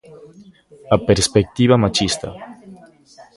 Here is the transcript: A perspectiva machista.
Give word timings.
A 0.95 0.97
perspectiva 1.09 1.81
machista. 1.83 2.29